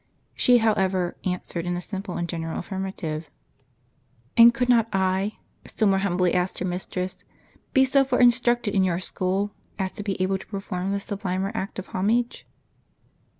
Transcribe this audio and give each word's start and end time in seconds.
She, 0.33 0.57
however, 0.57 1.15
answered 1.25 1.67
in 1.67 1.77
a 1.77 1.79
simple 1.79 2.17
and 2.17 2.27
general 2.27 2.57
affirmative." 2.57 3.29
And 4.35 4.51
could 4.51 4.67
not 4.67 4.87
I," 4.91 5.33
still 5.65 5.87
more 5.87 5.99
humbly 5.99 6.33
asked 6.33 6.57
her 6.57 6.65
mistress, 6.65 7.23
"be 7.73 7.85
so 7.85 8.03
far 8.03 8.19
instructed 8.19 8.73
in 8.73 8.83
your 8.83 8.99
school 8.99 9.51
as 9.77 9.91
to 9.91 10.01
be 10.01 10.19
able 10.19 10.39
to 10.39 10.47
perform 10.47 10.91
this 10.91 11.03
sublimer 11.03 11.51
act 11.53 11.77
of 11.77 11.85
homage? 11.89 12.47